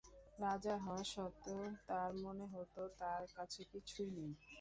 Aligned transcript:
রাজা 0.39 0.73
হওয়া 0.77 1.03
সত্ত্বেও, 1.13 1.63
তার 1.89 2.11
মনে 2.23 2.45
হতো 2.53 2.81
তার 2.99 3.23
কাছে 3.35 3.61
কিছুই 3.71 4.09
নেই। 4.17 4.31